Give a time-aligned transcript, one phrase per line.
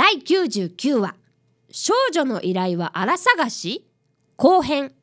[0.00, 1.14] 第99話
[1.70, 3.86] 「少女の依頼は荒探し?」
[4.38, 4.94] 後編。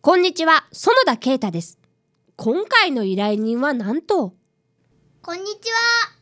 [0.00, 0.66] こんにちは。
[0.72, 1.78] 園田啓太です。
[2.36, 4.32] 今回の依頼人はなんと？
[5.20, 6.14] こんにちは。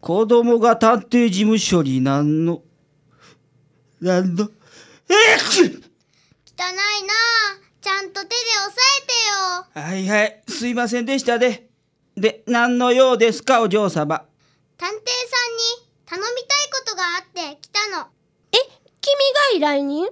[0.00, 2.62] 子供が探偵事務所になんの、
[4.00, 4.46] なんの、え？
[4.46, 5.82] っ汚いな。
[7.80, 9.84] ちゃんと手で押さえてよ。
[9.84, 11.68] はいはい、すいませんでしたで。
[12.14, 14.29] で、何の用ですか、お嬢様？
[14.80, 15.04] 探偵さんに
[16.06, 18.06] 頼みたいことがあって来たの。
[18.50, 18.56] え
[19.02, 20.08] 君が依頼人？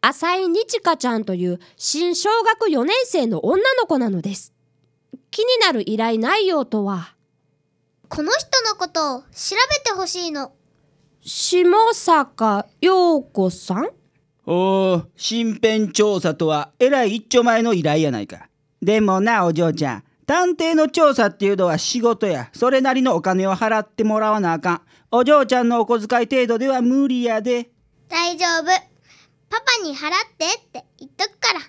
[0.00, 4.54] 浅井にちかちゃんという新小学4年生の女の子なのです。
[5.30, 7.14] 気になる依頼内容とは？
[8.08, 10.52] この人のことを調べてほしいの。
[11.20, 13.90] 下坂陽子さん？
[14.46, 18.48] おー、身辺調査とは、えらい一丁前の依頼やないか。
[18.80, 20.04] でもな、お嬢ちゃん。
[20.26, 22.50] 探偵の調査っていうのは仕事や。
[22.52, 24.82] それなりのお金を払ってもらわなあかん。
[25.10, 27.70] お嬢ちゃんのお小遣い程度では無理やで。
[28.08, 28.94] 大丈夫
[29.48, 31.60] パパに払ってって言っとくから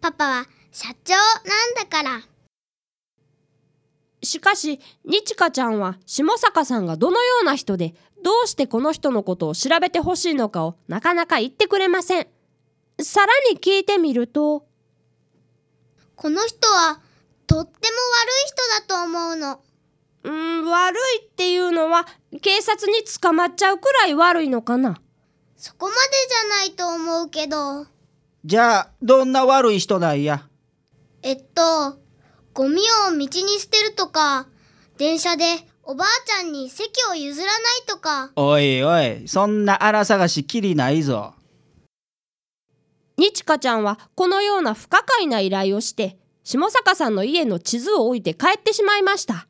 [0.00, 2.22] パパは社長なんだから
[4.22, 12.26] しかしにちかちゃんは下坂さんがどのような人でどうしてこの人のことを調べてほしいのかをなかなか言ってくれません
[13.00, 14.66] さらに聞いてみると
[16.16, 17.00] この人は
[17.48, 19.60] とっても悪い人だと思うの
[20.22, 22.06] うーん悪いっていうのは
[22.42, 25.00] 警察に捕まっちゃうくらい悪いのかな
[25.56, 25.98] そこまで
[26.28, 27.86] じゃないと思うけど
[28.44, 30.46] じゃあ、どんな悪い人なんや？
[31.22, 31.98] えっと
[32.54, 34.46] ゴミを道に捨てるとか
[34.96, 35.44] 電車で
[35.82, 41.34] おばあちゃんに席を譲らないとかおいおい、そんな荒探しきりないぞ。
[43.16, 49.46] にちかちゃんはこのような不可解な依頼をして下坂さんの家の地図を置いて帰ってしまいました。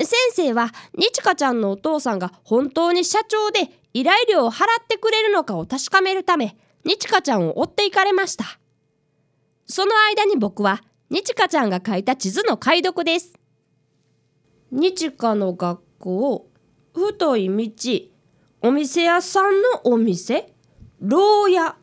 [0.00, 8.44] 先生はにちかちゃんのお父さんが本当に社長で依頼料を払ってくれるのかを確かめるためにちかちゃんを追っていかれました。
[9.66, 10.80] その間に僕は
[11.10, 13.32] にちかちゃんが書いた地図の解読です。
[14.70, 16.48] にちかの学校
[16.94, 20.52] 太い道お店屋さんのお店
[21.00, 21.74] 牢屋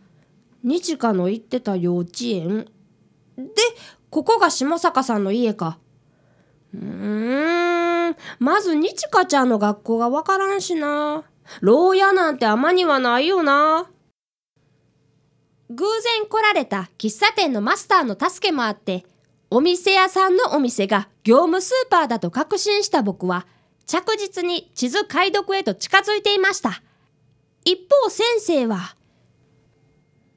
[0.63, 2.69] 日花の行ってた幼稚園
[3.35, 3.45] で
[4.13, 5.79] ここが下坂さんの家か。
[6.71, 8.15] うーん。
[8.37, 11.23] まず日花ちゃんの学校がわからんしな。
[11.61, 13.89] 牢屋なんてあまにはないよな。
[15.71, 15.83] 偶
[16.19, 19.03] 然来られた喫茶店のマスターの助けもあって
[19.49, 23.47] お店屋さんのお店が業務スーパーだと確信した僕は
[23.87, 26.83] 着実に地図解読へと近づいていました。
[27.65, 28.95] 一方先生は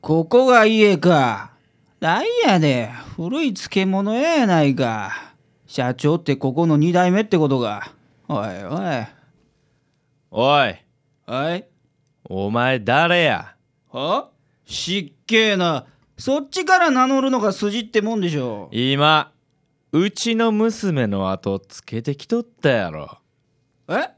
[0.01, 1.56] ここが家か。
[1.99, 5.33] なんやで、古い漬物屋やないか。
[5.67, 7.91] 社長ってここの二代目ってことが。
[8.29, 9.07] おいおい。
[10.31, 10.77] おい
[11.27, 11.65] おい。
[12.29, 13.55] お前誰や？
[13.91, 14.29] は？
[14.67, 15.87] しっけえな。
[16.19, 18.69] そっちから名乗るのが筋ってもんでしょ。
[18.73, 19.33] 今
[19.93, 23.19] うちの娘の後つけてきとったやろ
[23.89, 24.11] え？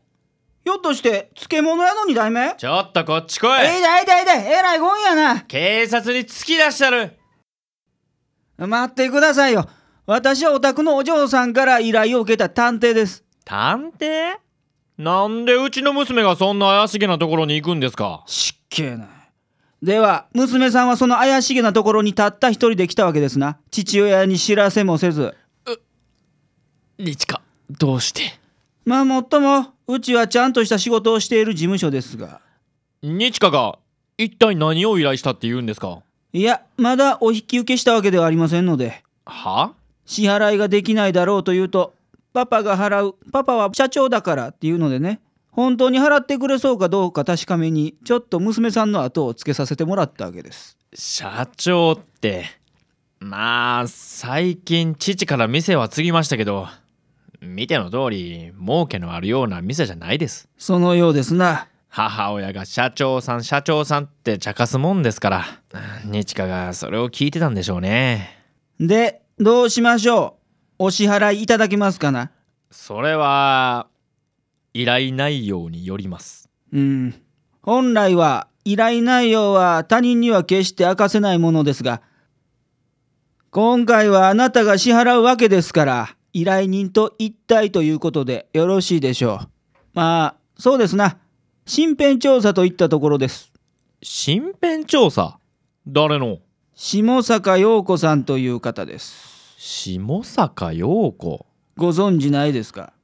[0.64, 2.54] ひょっとして漬物屋の二代目？
[2.56, 5.42] ちょっとこっち来いえいだいだいだい、えらいごんやな。
[5.42, 7.17] 警察に突き出したる
[8.58, 9.68] 待ってくださいよ。
[10.06, 13.24] 私はお宅のお嬢さんから依頼を受けた探偵です。
[13.44, 14.36] 探偵？
[14.96, 18.24] なんでうちの娘がそんな怪しげなところに行くんですか？
[18.26, 19.08] しっけえな。
[19.80, 23.58] では、娘さんはその怪しげなところにたった一人で来たわけですな。
[23.70, 25.36] 父親に知らせもせず。
[26.98, 27.40] 日か
[27.70, 28.22] どうして？
[28.84, 32.40] まあもっとも、うちはちゃんとした仕事をしている事務所ですが。
[33.02, 33.78] 日かが
[34.16, 36.00] 一体何を依頼したって言うんですか？
[36.32, 39.02] いや、まだお引き受けしたわけではありませんので。
[39.24, 39.72] は？
[40.06, 41.94] 支払いができないだろうと言うと、
[42.32, 45.20] パパが払う、パパは社長だからっていうのでね、
[45.50, 50.78] 本当に払ってくれそうかどうか確かめに、ちょっと娘さんの後をつけさせてもらったわけです。
[50.94, 52.46] 社長って
[53.20, 56.66] まあ最近父から店は継ぎましたけど
[57.40, 61.68] 見ての通り儲けのあるような店じゃないですそのようですな。
[61.88, 65.44] 母親が社長さん社長さんって茶化すもんですから
[66.04, 68.36] 日華がそれを聞いてたんでしょうね。
[68.78, 70.36] で、どうしましょ
[70.78, 70.84] う？
[70.84, 72.30] お支払いいただけますかな？
[72.70, 73.88] それは
[74.74, 76.48] 依頼内容によります。
[76.72, 77.14] うん。
[77.62, 82.02] 本来は依頼内容は他人には決して明かせないものですが
[83.50, 89.48] 今回はあなたが支払うわけですから依頼人と一体ということでよろしいでしょう。
[89.94, 91.16] まあそうですな
[91.70, 93.52] 身辺調査といったところです。
[94.00, 95.38] 身辺調査？
[95.86, 96.38] 誰の？
[96.74, 99.54] 下坂陽子さんという方です。
[99.58, 101.44] 下坂陽子？
[101.76, 102.94] ご存知ないですか？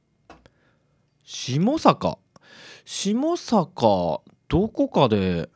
[1.23, 2.17] 下坂？
[2.85, 5.47] 下坂どこかで？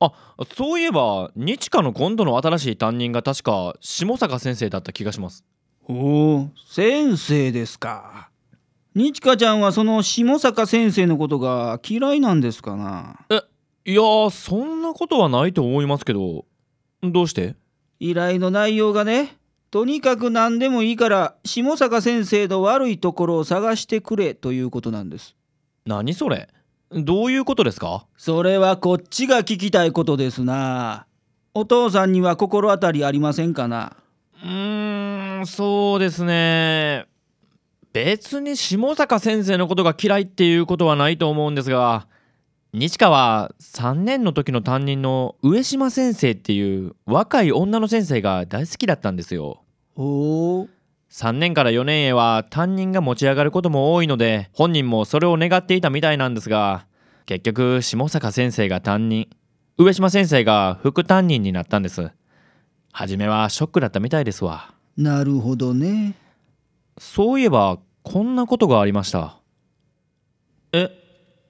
[0.00, 0.12] あ
[0.56, 5.44] そういえば日華の今度の新しい担任が確か下坂先生だった気がします。
[5.88, 8.28] おお先生ですか
[8.96, 13.26] 日香ちゃんはその下坂先生のことが嫌いなんですかな？
[13.84, 16.46] いやーそんなことはないと思いますけど
[17.02, 17.56] どうして？
[18.00, 19.36] 依頼の内容がね
[19.70, 25.36] とにかく何でもいいから下坂先生の悪いところを探してくれということなんです。
[25.84, 26.48] 何それ？
[26.90, 28.06] どういうことですか？
[28.16, 31.04] それはこっちが聞きたいことですな。
[31.52, 33.94] お父さんには心当たりありませんかな？
[34.42, 37.04] うーんそうですね
[38.04, 42.06] 別に下坂先生のことが嫌いっていうことはないと思うんですが
[42.74, 49.62] 日華は3年の時の担任の上島先生っていう若い女の先生が大好きだったんですよ。
[49.94, 50.68] おお
[51.10, 56.86] 3年から4年へは担任が持ち上がることも多いので本人もそれを願っていたみたいなんですが
[57.24, 59.30] 結局下坂先生が担任
[59.78, 62.10] 上島先生が副担任になったんです。
[62.92, 64.74] 初めはショックだったみたいですわ。
[64.98, 66.14] なるほどね。
[66.98, 67.78] そういえば
[68.08, 69.36] こんなことがありました。
[70.72, 70.90] え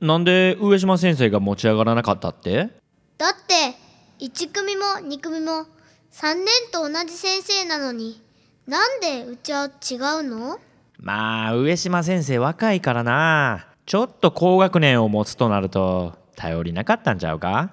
[0.00, 2.70] なんで上島先生が持ち上がらなかったって？
[3.18, 5.66] だって1組も2組も
[6.12, 8.22] 3年と同じ先生なのに
[8.66, 10.58] なんでうちは違うの？
[10.98, 13.68] まあ上島先生若いからな。
[13.84, 17.70] ちょっと高学年を持つとなると頼りなかったんちゃうか？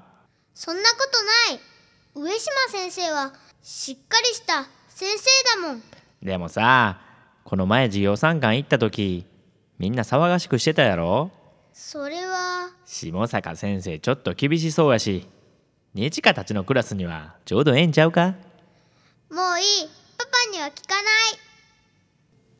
[0.54, 1.24] そんなこと
[1.56, 1.60] ない。
[2.16, 3.32] 上島先生は
[3.62, 5.84] しっかりした先生だもん。
[6.22, 7.00] でもさ
[7.44, 9.26] この前授業参観行った時
[9.80, 11.32] みんな騒がしくしてたやろ？
[11.74, 12.70] それは。
[12.86, 15.28] 下坂先生ちょっと厳しそうやし
[15.94, 18.36] 日華たちのクラスにはちょうどええんちゃうか？
[19.30, 19.90] もういい。
[20.18, 21.04] パパには聞かない。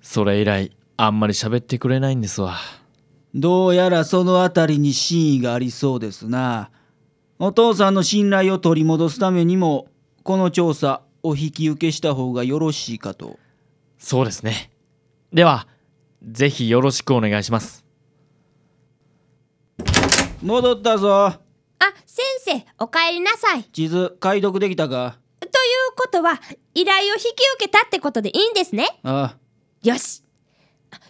[0.02, 2.58] それ以来あんまり喋ってくれないんですわ。
[3.34, 6.72] どうやらそのあたりに真意がありそうですな。
[7.40, 9.88] お父さんの信頼を取り戻すためにも
[10.24, 13.40] この調査お引き受けした方がよろしいかと。
[13.98, 14.70] そうですね
[15.34, 15.68] では
[16.22, 17.84] ぜひよろしくお願いします。
[20.44, 21.26] 戻ったぞ。
[21.26, 21.40] あ
[22.06, 23.64] 先生おかえりなさい。
[23.64, 25.18] 地図解読できたか？
[25.40, 25.52] という
[25.96, 26.40] ことは
[26.76, 28.88] 依頼を引き受けたってことでいいんですね？
[29.02, 29.36] あ
[29.82, 30.24] よし。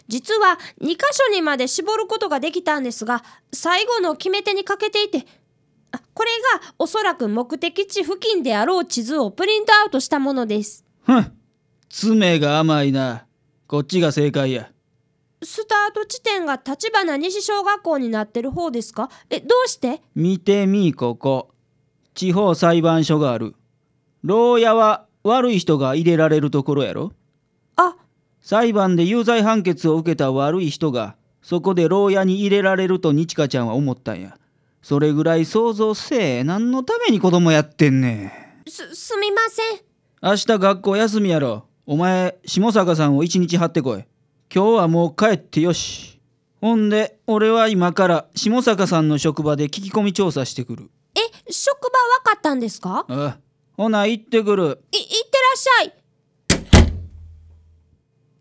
[0.08, 3.22] 実は2箇所にまで絞ることができたんですが
[3.52, 5.26] 最後の決め手に欠けていて
[5.92, 6.30] あこれ
[6.60, 10.84] がおそらく目的地付近であろう地図をプリントアウトしたものです。
[11.04, 11.36] ふん。
[11.90, 13.26] 爪が甘いな
[13.66, 14.70] こっちが正解や。
[15.42, 19.10] スタート地点が立花西小学校になってる方ですか？
[19.30, 20.02] えどうして？
[20.14, 21.50] 見てみここ。
[22.14, 23.54] 地方裁判所がある。
[24.22, 27.12] 牢屋は悪い人が入れられるところやろ。
[27.76, 27.96] あ。
[28.40, 34.38] 裁判で有罪判決を受けた悪い人がそこで牢屋に入れられると日香ちゃんは思ったんや。
[34.82, 36.44] それぐらい想像せえ。
[36.44, 38.70] 何のために子供やってんねん。
[38.70, 39.80] すすみません。
[40.22, 44.04] 明日学校休みやろお前下坂さんを一日張ってこい。
[44.54, 46.18] 今日はもう帰ってよし。
[46.62, 50.90] ほんで俺は今から下坂さんの職場で聞き込み調査してくる。
[51.14, 51.20] え
[51.52, 51.92] 職場わ
[52.24, 53.04] かったんですか？
[53.06, 53.38] ああ
[53.76, 54.64] ほな行ってくる。
[54.64, 55.94] いいってらっしゃい。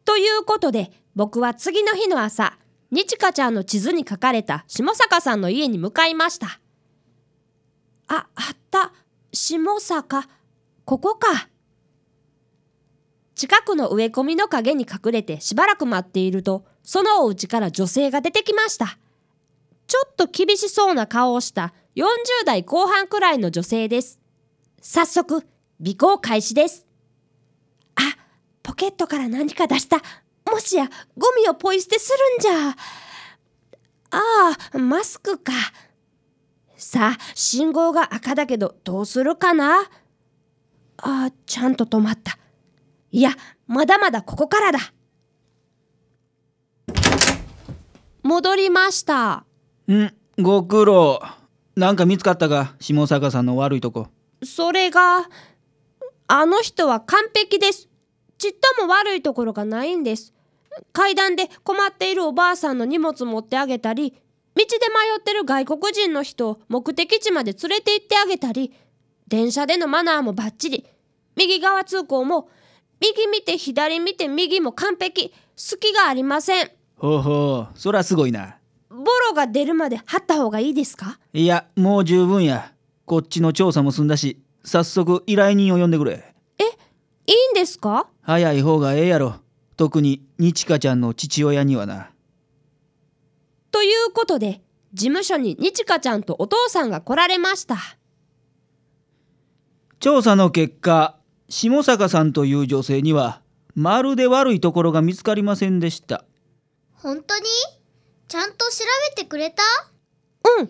[0.06, 2.58] ということで僕は次の日の朝
[2.92, 6.62] 日香ちゃんの地図に書かれた下坂さんの家に向かいました。
[8.08, 8.94] ああった。
[9.34, 10.30] 下坂
[10.86, 11.50] ここか
[13.44, 18.98] 近くの植え込みの陰に隠れてしばらく待っているとそのお家から女性が出てきました。
[19.86, 22.06] ちょっと厳しそうな顔をした40
[22.46, 24.22] 代後半くらいの女性です。
[24.82, 25.46] 早速
[25.86, 26.88] 尾行開始です。
[27.96, 28.02] あ
[28.64, 29.98] ポケットから何か出した。
[30.50, 32.70] もしやゴミをポイ捨てするんじゃ。
[34.12, 35.52] ああマスクか。
[36.78, 39.82] さあ信号が赤だけどどうするかな。
[40.96, 42.38] あちゃんと止まった。
[43.14, 43.30] いや
[43.68, 44.80] まだまだここからだ。
[48.24, 49.46] 戻りました。
[49.88, 50.12] ん？
[50.42, 51.22] ご苦労。
[51.76, 52.74] なんか見つかったか？
[52.80, 54.08] 下坂さんの悪いとこ。
[54.44, 55.30] それが
[56.28, 57.88] あの人は完璧です。
[58.40, 60.34] ちっとも悪いところがないんです。
[60.92, 64.16] 階段で困っているおばあさんの荷物持ってあげたり道
[64.56, 64.66] で迷
[65.20, 68.74] ってる外国人の人を目的地まで連れて行ってあげたり
[69.28, 70.88] 電車でのマナーもバッチリ。
[71.36, 72.50] 右側通行も
[73.04, 75.34] 右見て左見て右も完璧。
[75.58, 76.72] 隙がありません。
[76.96, 77.78] ほうほう。
[77.78, 78.56] そらすごいな。
[78.90, 81.20] ボロが出るまで貼った方がいいですか？
[81.34, 82.72] いやもう十分や。
[83.06, 86.34] こっちの調査も済んだし早速依頼人を呼んでくれ。
[87.26, 88.08] いいんですか？
[88.22, 89.36] 早い方がええやろ。
[89.76, 92.10] 特に日香ちゃんの父親にはな。
[93.72, 94.62] ということで
[94.94, 97.78] 事務所に日香ちゃんとお父さんが来られました。
[100.00, 101.18] 調査の結果
[101.56, 103.40] 下坂さんという女性には
[103.76, 106.26] まるで悪いところが見つかりませんでした。
[106.96, 107.44] 本当に？
[108.28, 108.84] ちゃんと調
[109.16, 109.62] べてくれた？
[110.60, 110.66] うん。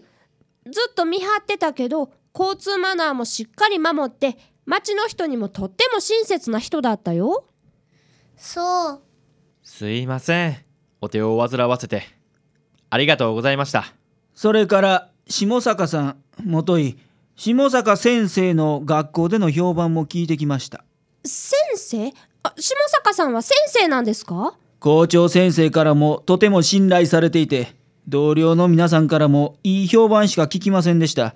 [0.70, 7.46] ずっと見張ってたけど交通マナーもしっかり守って町の人にもとっても親切な人だったよ。
[8.36, 9.02] そう。
[9.62, 10.58] すいません。
[11.00, 12.04] お手を煩わせて。
[12.90, 13.86] ありがとうございました。
[14.36, 16.98] それから下坂さんもとい
[17.36, 20.84] 下坂先生の学校での評判も聞いてきました。
[21.26, 22.14] 先生？
[22.44, 24.56] あ下坂さんは先生なんですか？
[24.80, 27.74] 校長先生からもとても信頼されていて
[28.08, 31.34] 同僚の皆さんからもいい評判しか聞きませんでした。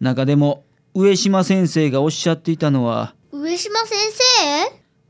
[0.00, 0.64] 中でも
[0.94, 3.96] 上島先生がおっしゃっていたのは上島先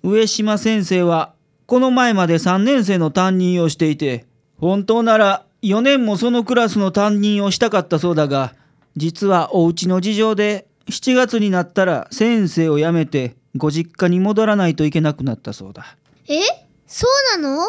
[0.03, 0.09] 生？
[0.09, 1.33] 上島先生は
[1.67, 4.27] この前まで3年生の担任をしていて
[4.59, 8.55] 本当なら4年もそのクラスの担任をしたかったそうだが
[8.99, 15.97] 実はお家の事情で7月になったら先生を辞めてご実家に戻らないといけなくなったそうだ。
[16.27, 16.41] え？
[16.87, 17.63] そうなの？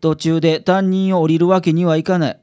[0.00, 2.40] 途中で担任を降りるわけにはいかない。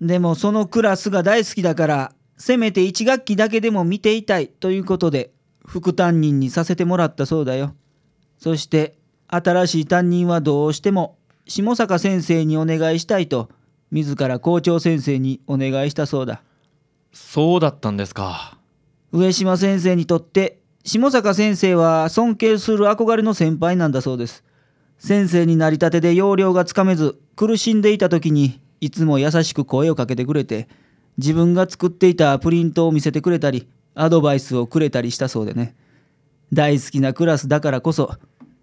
[0.00, 5.32] でもそのクラスが大好きだからせめて1学期だけでも見ていたいということで
[5.66, 7.74] 副担任にさせてもらったそうだよ。
[8.38, 8.94] そして
[9.26, 11.16] 新しい担任はどうしても
[11.48, 13.48] 下坂先生にお願いしたいと
[13.90, 16.42] 自ら校長先生にお願いしたそうだ
[17.14, 18.58] そうだったんですか。
[19.12, 24.42] 上島先生にとって下坂先生は尊敬する憧れの先輩なんだそうです。
[24.98, 30.68] 先生になりたてで要領がつかめず苦しんでいた時にいつも優しく声をかけてくれて
[31.16, 35.76] 自分が作っていたプリントを見せてくれたりアドバイスをくれたりしたそうでね。
[36.52, 38.12] 大好きなクラスだからこそ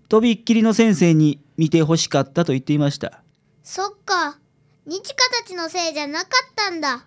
[0.09, 3.23] とびっきりの先生に見てほしかったと言っていました。
[3.63, 4.37] そっか。
[4.85, 7.05] 日香たちのせいじゃなかったんだ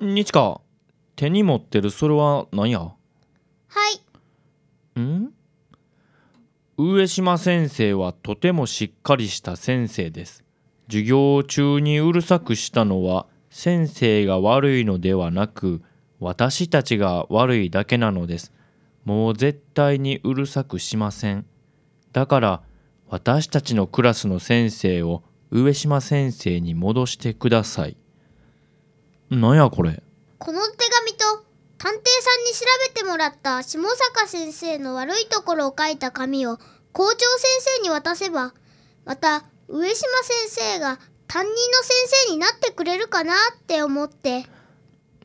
[0.00, 0.60] 日香
[1.16, 2.80] 手に持ってるそれは何や？
[2.80, 2.96] は
[4.96, 5.00] い。
[5.00, 5.32] ん？
[6.76, 10.44] 上島先生はとてもしっかりした先生です。
[10.88, 15.82] 授業中にうるさくしたのは先生が悪いのではなく
[16.18, 18.52] 私たちが悪いだけなのです。
[19.04, 21.46] もう絶対にうるさくしません。
[22.12, 22.62] だから
[23.08, 27.96] 私たちのクラスの先生を上島先生に戻してください
[29.30, 30.02] なんやこれ？
[30.38, 31.44] この手紙と
[31.78, 36.58] 探偵さんに調べてもらった下坂先生の悪いところを書いた紙を
[36.92, 38.54] 校長先生に渡せば
[39.04, 41.92] また上島先生が担任の先
[42.28, 44.46] 生になってくれるかなって思って。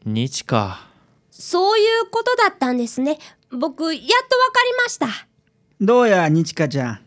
[0.06, 0.88] 日か。
[1.30, 3.20] そういうことだったんですね。
[3.52, 5.08] 僕やっとわかりました。
[5.82, 7.06] どうや日香ちゃん。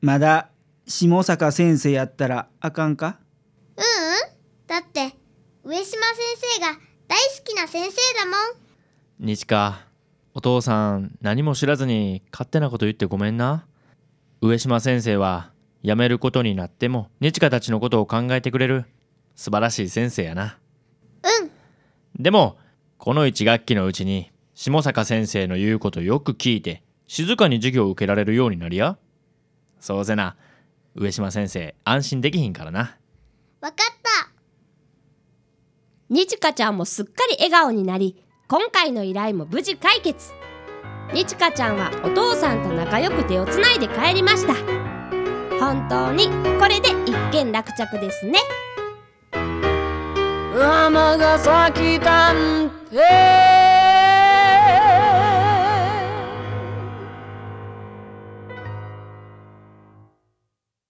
[0.00, 0.48] まだ
[0.86, 3.18] 下坂先生やったらあかんか？
[3.76, 3.84] ううん。
[4.66, 5.16] だって
[5.70, 5.94] 上島先
[6.56, 8.32] 生が大好きな先生だも
[9.22, 9.24] ん。
[9.24, 9.86] 日か
[10.34, 13.68] お父さん何も知らずに勝手なこと言ってごめんな。
[14.40, 15.52] 上島先生は
[15.84, 18.84] 辞めることになっても日香たちのことを考えてくれる
[19.36, 20.58] 素晴らしい先生やな。
[21.22, 21.50] うん。
[22.20, 22.56] でも
[22.98, 28.98] この1学期のうちに下坂先生の言うことよく聞いて静かに授業を受けられるようになりや。
[29.78, 30.34] そうせな。
[30.96, 32.96] 上島先生安心できひんからな。
[33.60, 33.89] わか
[36.10, 38.16] にちかちゃんもすっかり笑顔になり
[38.48, 40.32] 今回の依頼も無事解決。
[41.14, 44.54] にちかちゃんはお父さんと仲良く手をつないで帰りました。
[45.60, 46.26] 本当に
[46.58, 48.40] これで一件落着ですね。
[49.32, 53.49] 尼崎探偵。